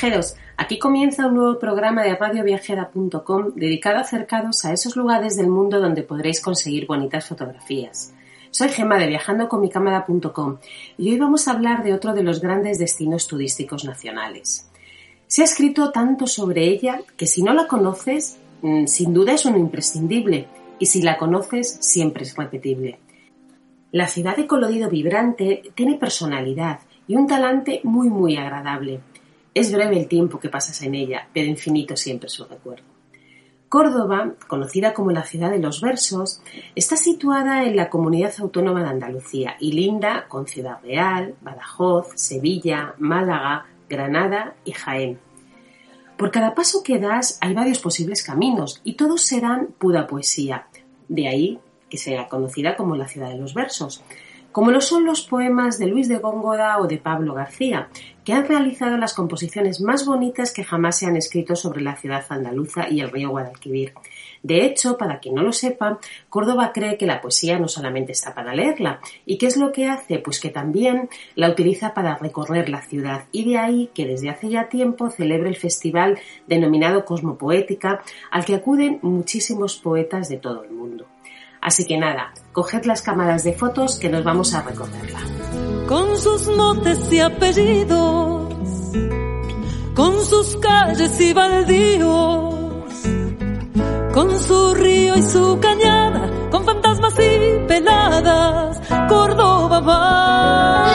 [0.00, 5.48] viajeros, aquí comienza un nuevo programa de radioviajera.com dedicado a acercaros a esos lugares del
[5.48, 8.14] mundo donde podréis conseguir bonitas fotografías.
[8.50, 10.56] Soy Gemma de viajandoconmicámara.com
[10.96, 14.70] y hoy vamos a hablar de otro de los grandes destinos turísticos nacionales.
[15.26, 19.44] Se ha escrito tanto sobre ella que si no la conoces, mm, sin duda es
[19.44, 20.48] un imprescindible
[20.78, 22.98] y si la conoces, siempre es repetible.
[23.92, 29.00] La ciudad de colorido vibrante tiene personalidad y un talante muy muy agradable.
[29.54, 32.84] Es breve el tiempo que pasas en ella, pero infinito siempre su recuerdo.
[33.68, 36.42] Córdoba, conocida como la ciudad de los versos,
[36.74, 42.94] está situada en la comunidad autónoma de Andalucía y linda con Ciudad Real, Badajoz, Sevilla,
[42.98, 45.20] Málaga, Granada y Jaén.
[46.16, 50.66] Por cada paso que das hay varios posibles caminos y todos serán pura poesía,
[51.08, 54.02] de ahí que sea conocida como la ciudad de los versos
[54.52, 57.88] como lo son los poemas de Luis de Góngora o de Pablo García,
[58.24, 62.24] que han realizado las composiciones más bonitas que jamás se han escrito sobre la ciudad
[62.28, 63.94] andaluza y el río Guadalquivir.
[64.42, 65.98] De hecho, para quien no lo sepa,
[66.28, 69.00] Córdoba cree que la poesía no solamente está para leerla.
[69.26, 70.18] ¿Y qué es lo que hace?
[70.18, 73.24] Pues que también la utiliza para recorrer la ciudad.
[73.32, 78.54] Y de ahí que desde hace ya tiempo celebra el festival denominado Cosmopoética, al que
[78.54, 81.06] acuden muchísimos poetas de todo el mundo.
[81.60, 85.20] Así que nada, coged las cámaras de fotos que nos vamos a recorrerla.
[85.86, 88.54] Con sus motes y apellidos,
[89.94, 92.54] con sus calles y baldíos,
[94.14, 100.89] con su río y su cañada, con fantasmas y peladas, Córdoba va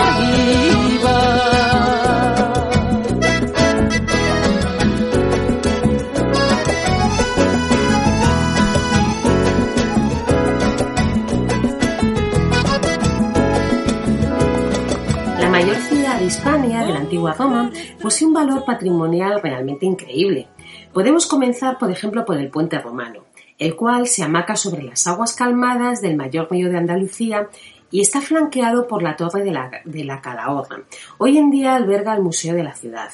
[16.76, 17.72] De la antigua Roma,
[18.02, 20.48] posee un valor patrimonial realmente increíble.
[20.94, 23.24] Podemos comenzar, por ejemplo, por el puente romano,
[23.58, 27.48] el cual se amaca sobre las aguas calmadas del mayor río de Andalucía
[27.90, 30.84] y está flanqueado por la torre de la, de la Calahorra.
[31.18, 33.10] Hoy en día alberga el Museo de la Ciudad.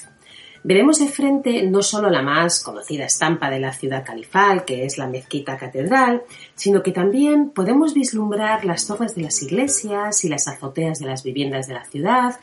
[0.64, 4.98] Veremos de frente no solo la más conocida estampa de la ciudad califal, que es
[4.98, 6.24] la mezquita catedral,
[6.56, 11.24] sino que también podemos vislumbrar las torres de las iglesias y las azoteas de las
[11.24, 12.40] viviendas de la ciudad,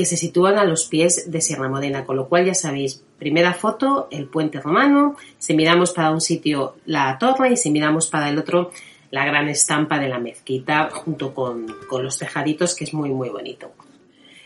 [0.00, 3.52] que se sitúan a los pies de Sierra Modena, con lo cual ya sabéis, primera
[3.52, 8.30] foto, el puente romano, si miramos para un sitio la torre y si miramos para
[8.30, 8.70] el otro
[9.10, 13.28] la gran estampa de la mezquita junto con, con los tejaditos que es muy muy
[13.28, 13.72] bonito.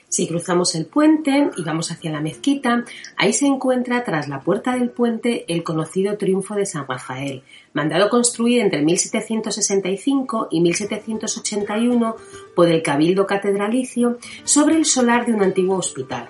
[0.09, 2.85] Si cruzamos el puente y vamos hacia la mezquita,
[3.17, 7.43] ahí se encuentra tras la puerta del puente el conocido triunfo de San Rafael,
[7.73, 12.17] mandado construir entre 1765 y 1781
[12.55, 16.29] por el Cabildo Catedralicio sobre el solar de un antiguo hospital.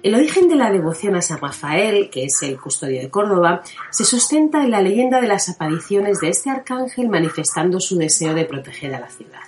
[0.00, 4.04] El origen de la devoción a San Rafael, que es el custodio de Córdoba, se
[4.04, 8.94] sustenta en la leyenda de las apariciones de este arcángel manifestando su deseo de proteger
[8.94, 9.47] a la ciudad.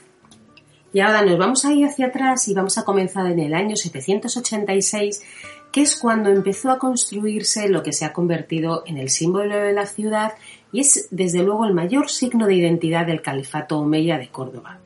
[0.93, 3.77] Y ahora nos vamos a ir hacia atrás y vamos a comenzar en el año
[3.77, 5.23] 786,
[5.71, 9.73] que es cuando empezó a construirse lo que se ha convertido en el símbolo de
[9.73, 10.33] la ciudad
[10.73, 14.81] y es desde luego el mayor signo de identidad del califato omeya de Córdoba.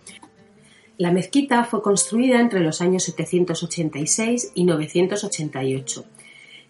[0.99, 6.05] La mezquita fue construida entre los años 786 y 988.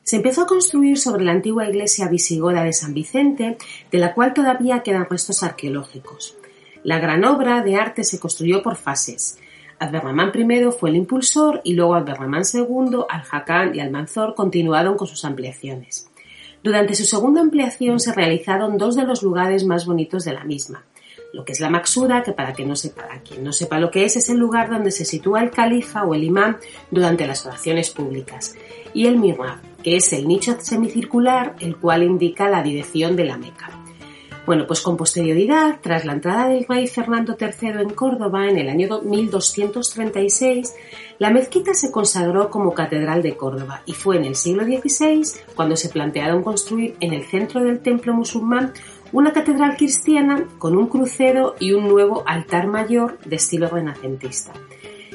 [0.03, 3.59] Se empezó a construir sobre la antigua iglesia visigoda de San Vicente,
[3.91, 6.37] de la cual todavía quedan restos arqueológicos.
[6.85, 9.39] La gran obra de arte se construyó por fases.
[9.79, 15.25] Abderramán I fue el impulsor y luego Abderramán II, Al-Hakam y Al-Manzor continuaron con sus
[15.25, 16.11] ampliaciones.
[16.63, 20.85] Durante su segunda ampliación se realizaron dos de los lugares más bonitos de la misma.
[21.33, 24.05] Lo que es la Maxura, que para, que no sepa, quien no sepa lo que
[24.05, 26.59] es, es el lugar donde se sitúa el califa o el imán
[26.91, 28.55] durante las oraciones públicas.
[28.93, 33.39] Y el Mihrab, que es el nicho semicircular, el cual indica la dirección de la
[33.39, 33.84] Meca.
[34.47, 38.69] Bueno, pues con posterioridad, tras la entrada del rey Fernando III en Córdoba en el
[38.69, 40.75] año 1236,
[41.19, 45.23] la mezquita se consagró como Catedral de Córdoba y fue en el siglo XVI
[45.55, 48.75] cuando se plantearon construir en el centro del templo musulmán
[49.13, 54.53] una catedral cristiana con un crucero y un nuevo altar mayor de estilo renacentista.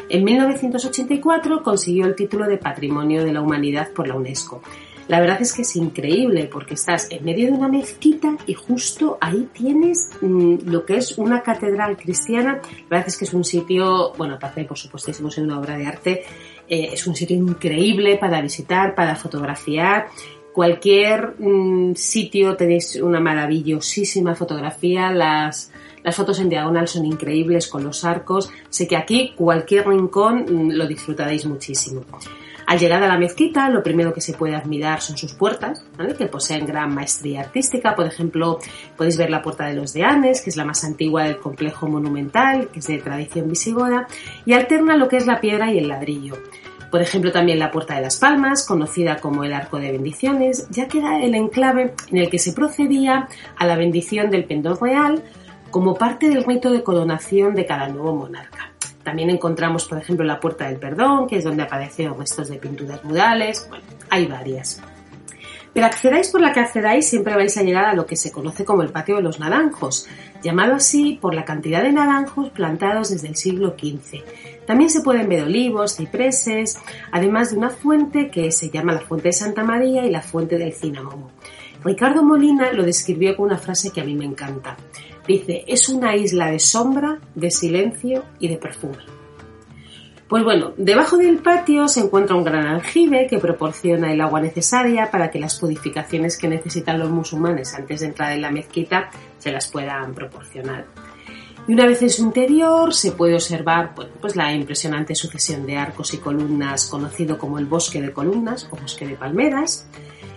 [0.10, 4.64] En 1984 consiguió el título de Patrimonio de la Humanidad por la UNESCO.
[5.10, 9.18] La verdad es que es increíble porque estás en medio de una mezquita y justo
[9.20, 12.62] ahí tienes mm, lo que es una catedral cristiana.
[12.90, 15.88] La verdad es que es un sitio, bueno, aparte por supuesto hicimos una obra de
[15.88, 16.24] arte,
[16.68, 20.10] eh, es un sitio increíble para visitar, para fotografiar.
[20.54, 25.72] Cualquier mm, sitio tenéis una maravillosísima fotografía, las,
[26.04, 28.52] las fotos en diagonal son increíbles con los arcos.
[28.70, 32.06] Sé que aquí cualquier rincón mm, lo disfrutaréis muchísimo.
[32.70, 35.84] Al llegar a la mezquita, lo primero que se puede admirar son sus puertas,
[36.16, 37.96] que poseen gran maestría artística.
[37.96, 38.60] Por ejemplo,
[38.96, 42.68] podéis ver la Puerta de los Deanes, que es la más antigua del complejo monumental,
[42.68, 44.06] que es de tradición visigoda,
[44.46, 46.36] y alterna lo que es la piedra y el ladrillo.
[46.92, 50.88] Por ejemplo, también la Puerta de las Palmas, conocida como el Arco de Bendiciones, ya
[50.88, 55.24] que era el enclave en el que se procedía a la bendición del pendón real
[55.72, 58.74] como parte del rito de coronación de cada nuevo monarca.
[59.10, 63.04] También encontramos, por ejemplo, la Puerta del Perdón, que es donde aparecen restos de pinturas
[63.04, 63.66] murales.
[63.68, 64.84] Bueno, hay varias.
[65.74, 68.64] Pero accedáis por la que accedáis, siempre vais a llegar a lo que se conoce
[68.64, 70.06] como el Patio de los Naranjos,
[70.44, 74.24] llamado así por la cantidad de naranjos plantados desde el siglo XV.
[74.70, 76.78] También se pueden ver olivos, cipreses,
[77.12, 80.60] además de una fuente que se llama la Fuente de Santa María y la Fuente
[80.60, 81.32] del Cinamomo.
[81.84, 84.78] Ricardo Molina lo describió con una frase que a mí me encanta.
[85.28, 89.00] Dice, es una isla de sombra, de silencio y de perfume.
[90.28, 95.10] Pues bueno, debajo del patio se encuentra un gran aljibe que proporciona el agua necesaria
[95.10, 99.52] para que las purificaciones que necesitan los musulmanes antes de entrar en la mezquita se
[99.52, 100.86] las puedan proporcionar.
[101.70, 106.16] Y una vez en su interior se puede observar pues la impresionante sucesión de arcos
[106.16, 109.86] y columnas conocido como el bosque de columnas o bosque de palmeras,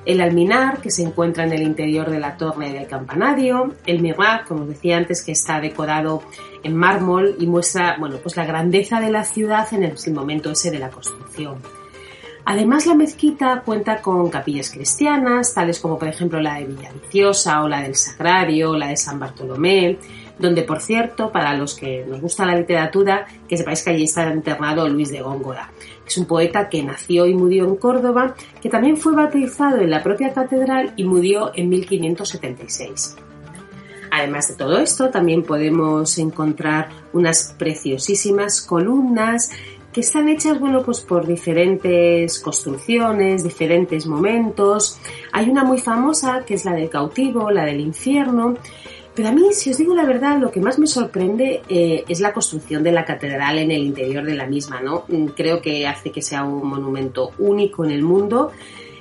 [0.05, 4.45] el alminar que se encuentra en el interior de la torre del campanario, el mihrab,
[4.47, 6.23] como os decía antes, que está decorado
[6.63, 10.71] en mármol y muestra bueno, pues la grandeza de la ciudad en el momento ese
[10.71, 11.63] de la construcción.
[12.45, 17.69] Además, la mezquita cuenta con capillas cristianas, tales como por ejemplo la de Villaviciosa o
[17.69, 19.97] la del Sagrario la de San Bartolomé,
[20.39, 24.31] donde por cierto, para los que nos gusta la literatura, que sepáis que allí está
[24.33, 25.71] enterrado Luis de Góngora.
[26.07, 30.03] Es un poeta que nació y murió en Córdoba, que también fue bautizado en la
[30.03, 33.17] propia catedral y murió en 1576.
[34.11, 39.51] Además de todo esto, también podemos encontrar unas preciosísimas columnas
[39.93, 44.99] que están hechas, bueno, pues por diferentes construcciones, diferentes momentos.
[45.33, 48.57] Hay una muy famosa que es la del cautivo, la del infierno,
[49.15, 52.21] pero a mí, si os digo la verdad, lo que más me sorprende eh, es
[52.21, 55.05] la construcción de la catedral en el interior de la misma, ¿no?
[55.09, 58.53] Mm, creo que hace que sea un monumento único en el mundo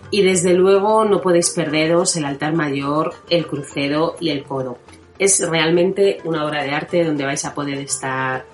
[0.09, 4.77] y desde luego no podéis perderos el altar mayor, el crucero y el coro.
[5.17, 8.45] Es realmente una obra de arte donde vais a poder estar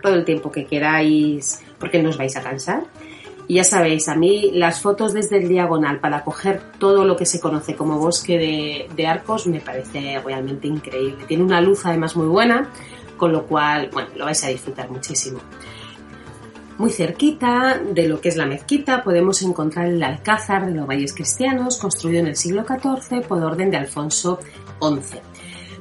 [0.00, 2.84] todo el tiempo que queráis porque no os vais a cansar
[3.48, 7.26] y ya sabéis, a mí las fotos desde el diagonal para coger todo lo que
[7.26, 11.24] se conoce como bosque de, arcos me parece realmente increíble.
[11.28, 12.68] Tiene una luz además muy buena,
[13.16, 15.38] con lo cual, bueno, lo vais a disfrutar muchísimo.
[16.78, 21.14] Muy cerquita de lo que es la mezquita podemos encontrar el Alcázar de los Valles
[21.14, 24.40] Cristianos, construido en el siglo XIV por orden de Alfonso
[24.80, 25.20] XI.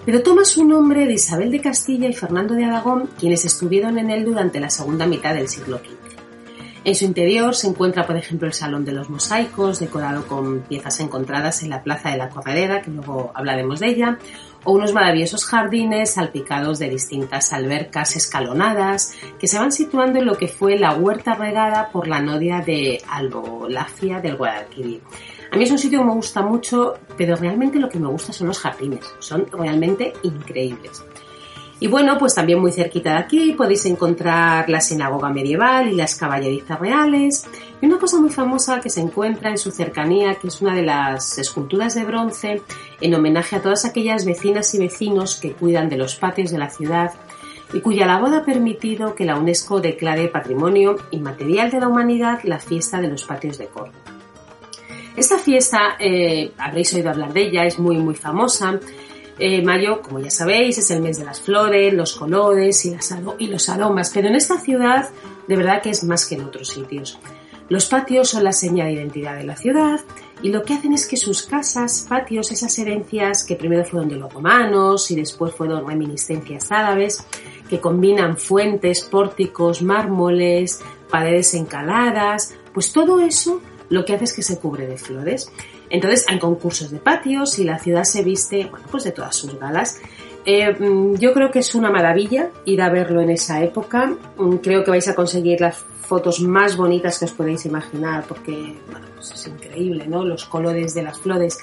[0.06, 4.12] Pero toma su nombre de Isabel de Castilla y Fernando de Aragón, quienes estuvieron en
[4.12, 6.05] él durante la segunda mitad del siglo XV.
[6.86, 11.00] En su interior se encuentra, por ejemplo, el Salón de los Mosaicos, decorado con piezas
[11.00, 14.20] encontradas en la Plaza de la Corredera, que luego hablaremos de ella,
[14.63, 20.38] o unos maravillosos jardines salpicados de distintas albercas escalonadas que se van situando en lo
[20.38, 25.01] que fue la huerta regada por la nodia de Albolafia del Guadalquivir.
[25.51, 28.32] A mí es un sitio que me gusta mucho, pero realmente lo que me gusta
[28.32, 31.04] son los jardines, son realmente increíbles.
[31.86, 36.15] Y bueno, pues también muy cerquita de aquí podéis encontrar la sinagoga medieval y las
[36.15, 37.46] caballerizas reales.
[37.80, 40.82] Y una cosa muy famosa que se encuentra en su cercanía, que es una de
[40.82, 42.63] las esculturas de bronce
[43.01, 46.72] en homenaje a todas aquellas vecinas y vecinos que cuidan de los patios de la
[46.72, 47.13] ciudad
[47.72, 52.58] y cuya labor ha permitido que la UNESCO declare Patrimonio Inmaterial de la Humanidad la
[52.58, 53.94] fiesta de los patios de Córdoba.
[55.15, 58.80] Esta fiesta, eh, habréis oído hablar de ella, es muy muy famosa
[59.38, 63.70] eh, mayo, como ya sabéis, es el mes de las flores, los colores y, los
[63.70, 65.10] aromas, pero en esta ciudad
[65.48, 67.20] de verdad que es más que en otros sitios.
[67.68, 70.00] Los patios son la seña de identidad de la ciudad
[70.42, 74.18] y lo que hacen es que sus casas, patios, esas herencias que primero fueron de
[74.18, 77.25] los romanos y después fueron reminiscencias árabes,
[77.70, 84.44] que combinan fuentes, pórticos, mármoles, paredes encaladas, pues todo eso lo que hace es que
[84.44, 85.51] se cubre de flores.
[85.89, 89.58] Entonces hay concursos de patios y la ciudad se viste, bueno, pues de todas sus
[89.60, 90.00] galas.
[90.46, 94.15] eh, mm, yo creo que es una maravilla ir a verlo en esa época.
[94.38, 98.51] Mm, Creo que vais a conseguir las fotos más bonitas que os podéis imaginar porque
[98.92, 100.24] bueno, pues es increíble, ¿no?
[100.24, 101.58] Los colores de las flores.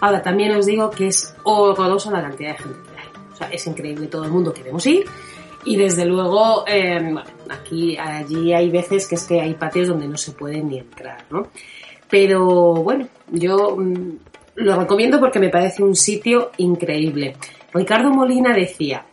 [0.00, 3.08] Ahora, también os digo que es horrorosa la cantidad de gente que hay.
[3.32, 5.06] O sea, es increíble, todo el mundo queremos ir.
[5.64, 10.16] Y desde luego, eh, bueno, aquí, allí hay veces que que hay patios donde no
[10.18, 11.48] se puede ni entrar, ¿no?
[12.08, 14.18] Pero bueno, yo mm,
[14.56, 17.36] lo recomiendo porque me parece un sitio increíble.
[17.72, 19.04] Ricardo Molina decía,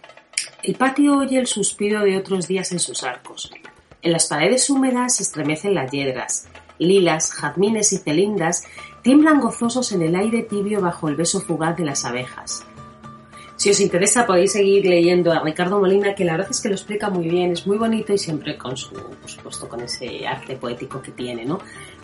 [0.63, 3.51] el patio oye el suspiro de otros días en sus arcos.
[4.01, 6.47] En las paredes húmedas estremecen las yedras.
[6.79, 8.63] Lilas, jazmines y celindas
[9.01, 12.65] tiemblan gozosos en el aire tibio bajo el beso fugaz de las abejas.
[13.63, 16.75] Si os interesa podéis seguir leyendo a Ricardo Molina, que la verdad es que lo
[16.75, 20.57] explica muy bien, es muy bonito y siempre con su, por supuesto, con ese arte
[20.57, 21.59] poético que tiene, ¿no?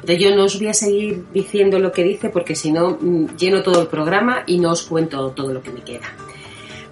[0.05, 3.35] Pero yo no os voy a seguir diciendo lo que dice porque si no mm,
[3.35, 6.07] lleno todo el programa y no os cuento todo lo que me queda.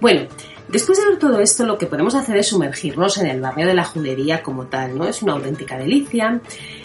[0.02, 0.26] Bueno,
[0.68, 3.74] después de ver todo esto, lo que podemos hacer es sumergirnos en el barrio de
[3.74, 5.06] la judería como tal, ¿no?
[5.06, 6.40] Es una auténtica delicia.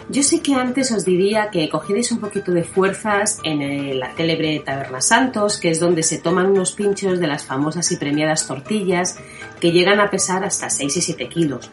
[0.08, 4.60] Yo sé que antes os diría que cogierais un poquito de fuerzas en la célebre
[4.64, 9.18] Taberna Santos, que es donde se toman unos pinchos de las famosas y premiadas tortillas
[9.60, 11.70] que llegan a pesar hasta 6 y 7 kilos.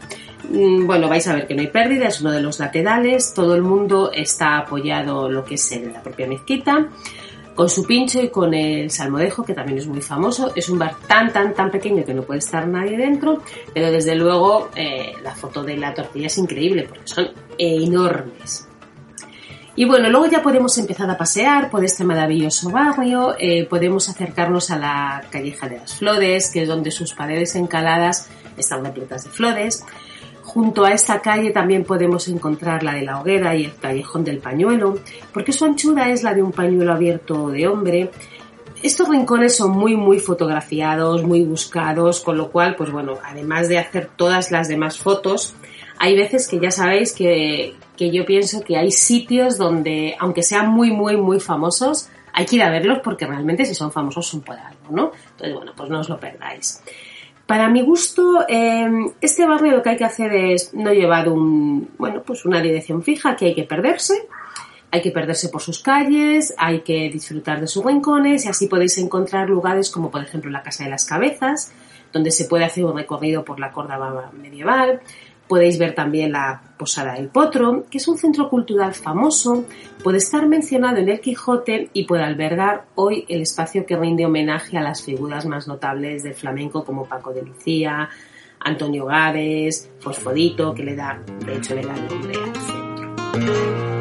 [0.50, 3.56] Mm, Bueno, vais a ver que no hay pérdida, es uno de los laterales, todo
[3.56, 6.90] el mundo está apoyado lo que es en la propia mezquita
[7.56, 10.52] con su pincho y con el salmodejo, que también es muy famoso.
[10.56, 13.42] Es un bar tan, tan, tan pequeño que no puede estar nadie dentro,
[13.74, 18.68] pero desde luego eh, la foto de la tortilla es increíble porque son enormes.
[19.76, 24.70] Y bueno, luego ya podemos empezar a pasear por este maravilloso barrio, eh, podemos acercarnos
[24.70, 29.30] a la calleja de las flores, que es donde sus paredes encaladas están repletas de
[29.30, 29.86] flores.
[30.44, 34.40] Junto a esta calle también podemos encontrar la de la hoguera y el callejón del
[34.40, 35.00] pañuelo,
[35.34, 38.12] porque su anchura es la de un pañuelo abierto de hombre.
[38.82, 43.78] Estos rincones son muy muy fotografiados, muy buscados, con lo cual, pues bueno, además de
[43.78, 45.54] hacer todas las demás fotos,
[46.00, 50.70] hay veces que ya sabéis que, que yo pienso que hay sitios donde, aunque sean
[50.72, 54.42] muy muy muy famosos, hay que ir a verlos porque realmente si son famosos son
[54.42, 55.12] por algo, ¿no?
[55.32, 56.82] Entonces, bueno, pues no os lo perdáis.
[57.52, 58.90] Para mi gusto, eh,
[59.20, 63.04] este barrio lo que hay que hacer es no llevar un, bueno, pues una dirección
[63.04, 64.26] fija que hay que perderse.
[64.90, 68.98] Hay que perderse por sus calles, hay que disfrutar de sus rincones y así podéis
[69.00, 71.74] encontrar lugares como por ejemplo la Casa de las Cabezas,
[72.14, 75.02] donde se puede hacer un recorrido por la Córdoba medieval.
[75.50, 79.66] Podéis ver también la Posada del Potro, que es un centro cultural famoso,
[80.04, 84.80] puede estar mencionado en el Quijote y puede albergar hoy el espacio que rinde homenaje
[84.80, 88.10] a las figuras más notables del flamenco como Paco de Lucía,
[88.62, 93.92] Antonio Gades, Fosfodito, que le da, de hecho, el nombre al centro.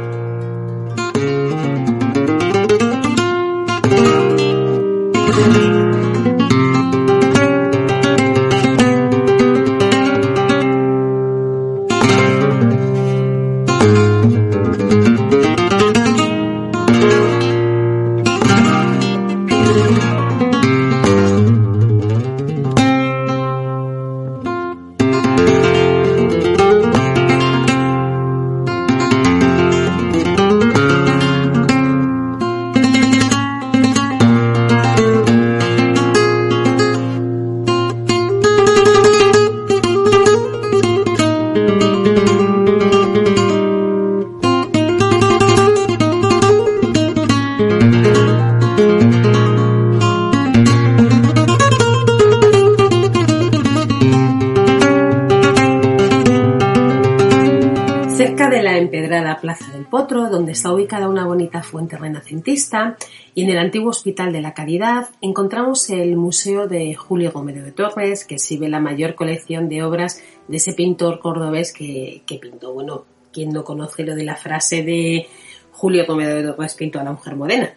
[60.52, 62.96] Está ubicada una bonita fuente renacentista,
[63.34, 67.72] y en el antiguo Hospital de la Caridad encontramos el Museo de Julio Gómez de
[67.72, 72.72] Torres, que exhibe la mayor colección de obras de ese pintor cordobés que, que pintó.
[72.72, 75.26] Bueno, quien no conoce lo de la frase de
[75.72, 77.74] Julio Gómez de Torres pintó a la mujer morena.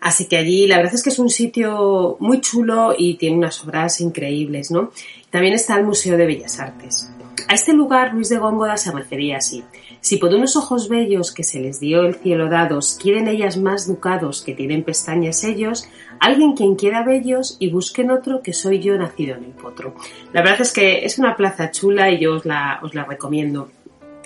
[0.00, 3.62] Así que allí la verdad es que es un sitio muy chulo y tiene unas
[3.62, 4.90] obras increíbles, ¿no?
[5.30, 7.08] También está el Museo de Bellas Artes.
[7.46, 9.62] A este lugar Luis de Góngora se refería así.
[10.02, 13.86] Si por unos ojos bellos que se les dio el cielo dados quieren ellas más
[13.86, 18.98] ducados que tienen pestañas ellos, alguien quien quiera bellos y busquen otro que soy yo
[18.98, 19.94] nacido en el potro.
[20.32, 23.70] La verdad es que es una plaza chula y yo os la, os la recomiendo.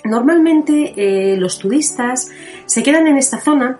[0.03, 2.31] Normalmente eh, los turistas
[2.65, 3.77] se quedan en esta zona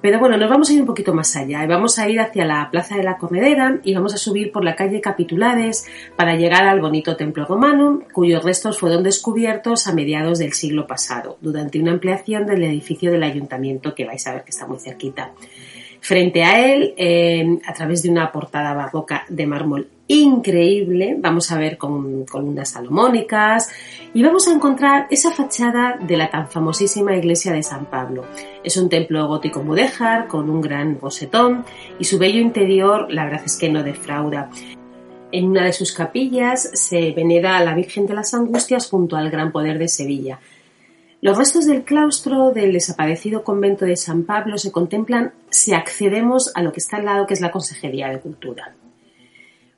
[0.00, 1.66] pero bueno, nos vamos a ir un poquito más allá.
[1.66, 4.76] Vamos a ir hacia la Plaza de la Corredera y vamos a subir por la
[4.76, 5.86] calle Capitulares
[6.16, 11.36] para llegar al bonito templo romano, cuyos restos fueron descubiertos a mediados del siglo pasado,
[11.40, 15.32] durante una ampliación del edificio del ayuntamiento que vais a ver que está muy cerquita.
[16.00, 21.58] Frente a él, eh, a través de una portada barroca de mármol increíble, vamos a
[21.58, 23.68] ver con columnas salomónicas
[24.14, 28.24] y vamos a encontrar esa fachada de la tan famosísima iglesia de San Pablo.
[28.64, 31.64] Es un templo gótico mudéjar con un gran bosetón
[31.98, 34.50] y su bello interior la verdad es que no defrauda.
[35.30, 39.30] En una de sus capillas se venera a la Virgen de las Angustias junto al
[39.30, 40.38] Gran Poder de Sevilla.
[41.20, 46.62] Los restos del claustro del desaparecido convento de San Pablo se contemplan si accedemos a
[46.62, 48.74] lo que está al lado, que es la Consejería de Cultura.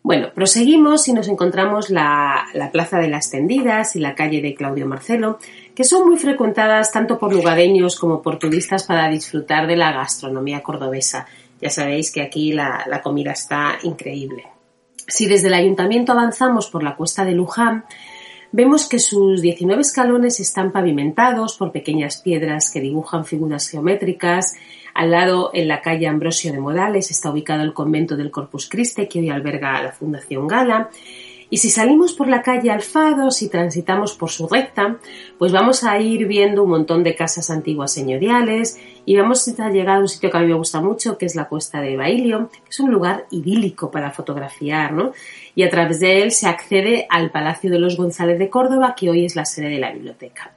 [0.03, 4.55] Bueno, proseguimos y nos encontramos la, la, Plaza de las Tendidas y la calle de
[4.55, 5.39] Claudio Marcelo,
[5.75, 10.63] que son muy frecuentadas tanto por lugareños como por turistas para disfrutar de la gastronomía
[10.63, 11.27] cordobesa.
[11.61, 14.47] Ya sabéis que aquí la comida está increíble.
[15.11, 17.85] Si desde el ayuntamiento avanzamos por la cuesta de Luján,
[18.53, 24.55] vemos que sus 19 escalones están pavimentados por pequeñas piedras que dibujan figuras geométricas.
[24.95, 29.07] Al lado, en la calle Ambrosio de Modales, está ubicado el convento del Corpus Christi,
[29.07, 30.91] que hoy alberga la Fundación Gala.
[31.51, 34.99] Y si salimos por la calle Alfado, si transitamos por su recta,
[35.37, 39.97] pues vamos a ir viendo un montón de casas antiguas señoriales y vamos a llegar
[39.97, 42.51] a un sitio que a mí me gusta mucho, que es la Cuesta de Bailio,
[42.53, 45.13] que es un lugar idílico para fotografiar, ¿no?
[45.57, 49.11] Y a través de él se accede al Palacio de los González de Córdoba, que
[49.11, 50.53] hoy es la sede de la biblioteca.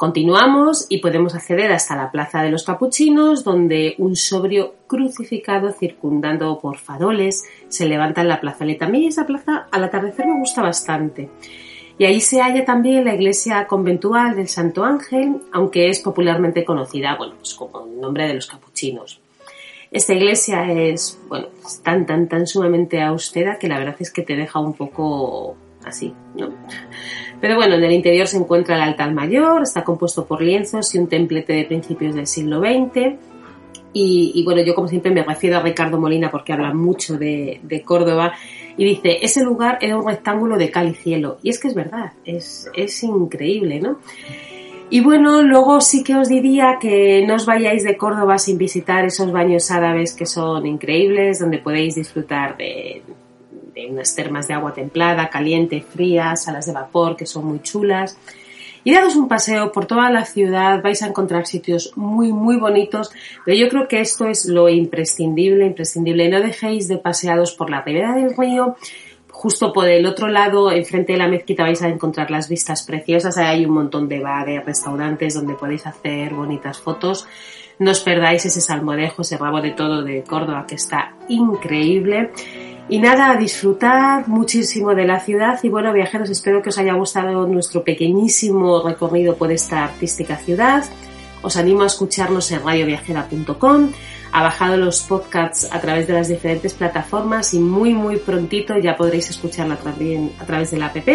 [0.00, 6.58] Continuamos y podemos acceder hasta la Plaza de los Capuchinos, donde un sobrio crucificado circundando
[6.58, 8.86] por faroles se levanta en la plazoleta.
[8.86, 11.28] A mí esa plaza al atardecer me gusta bastante.
[11.98, 17.16] Y ahí se halla también la iglesia conventual del Santo Ángel, aunque es popularmente conocida
[17.16, 19.20] bueno, pues como el nombre de los capuchinos.
[19.90, 21.48] Esta iglesia es, bueno,
[21.84, 26.14] tan, tan, tan sumamente austera que la verdad es que te deja un poco así,
[26.34, 26.48] ¿no?
[27.40, 30.98] Pero bueno, en el interior se encuentra el altar mayor, está compuesto por lienzos y
[30.98, 33.16] un templete de principios del siglo XX.
[33.92, 38.34] Y, bueno, yo como siempre me refiero a Ricardo Molina porque habla mucho de, Córdoba
[38.76, 41.38] y dice, ese lugar era un rectángulo de cal y cielo.
[41.42, 43.98] Y es que es verdad, es, es increíble, ¿no?
[44.92, 49.04] Y bueno, luego sí que os diría que no os vayáis de Córdoba sin visitar
[49.04, 53.02] esos baños árabes que son increíbles, donde podéis disfrutar de,
[53.88, 58.18] unas termas de agua templada, caliente, fría, salas de vapor que son muy chulas.
[58.82, 63.10] Y dados un paseo por toda la ciudad, vais a encontrar sitios muy, muy bonitos,
[63.44, 66.30] pero yo creo que esto es lo imprescindible, imprescindible.
[66.30, 68.76] No dejéis de paseados por la ribera del río,
[69.30, 73.36] justo por el otro lado, enfrente de la mezquita, vais a encontrar las vistas preciosas.
[73.36, 77.26] Ahí hay un montón de bares, restaurantes donde podéis hacer bonitas fotos.
[77.78, 82.30] No os perdáis ese salmodejo, ese rabo de todo de Córdoba que está increíble.
[82.88, 87.46] Y nada, disfrutad muchísimo de la ciudad y bueno, viajeros, espero que os haya gustado
[87.46, 90.84] nuestro pequeñísimo recorrido por esta artística ciudad.
[91.42, 93.92] Os animo a escucharnos en radioviajera.com,
[94.32, 98.96] ha bajado los podcasts a través de las diferentes plataformas y muy muy prontito ya
[98.96, 101.08] podréis escucharla también a través de la app.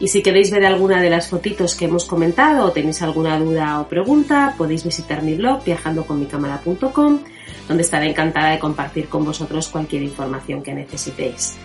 [0.00, 3.80] Y si queréis ver alguna de las fotitos que hemos comentado o tenéis alguna duda
[3.80, 7.18] o pregunta, podéis visitar mi blog viajandoconmicámara.com
[7.66, 11.56] donde estaré encantada de compartir con vosotros cualquier información que necesitéis.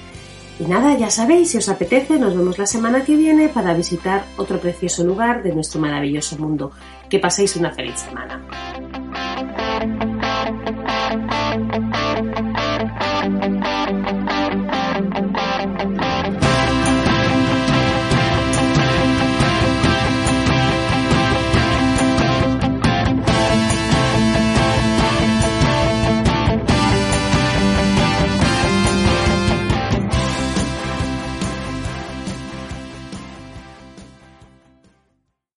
[0.59, 4.25] Y nada, ya sabéis, si os apetece, nos vemos la semana que viene para visitar
[4.37, 6.71] otro precioso lugar de nuestro maravilloso mundo.
[7.09, 8.39] Que paséis una feliz semana.